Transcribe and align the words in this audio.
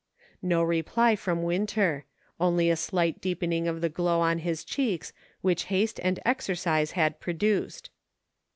No 0.41 0.63
reply 0.63 1.15
from 1.15 1.43
Winter; 1.43 2.05
only 2.39 2.71
a 2.71 2.75
slight 2.75 3.21
deepening 3.21 3.67
of 3.67 3.81
the 3.81 3.87
glow 3.89 4.19
on 4.19 4.39
his 4.39 4.63
cheeks 4.63 5.13
which 5.41 5.65
haste 5.65 5.99
and 6.01 6.19
exer 6.25 6.57
cise 6.57 6.93
had 6.93 7.19
produced. 7.19 7.91